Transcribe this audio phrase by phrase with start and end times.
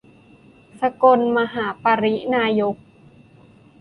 [0.81, 2.75] สกลมหาสังฆปริณายก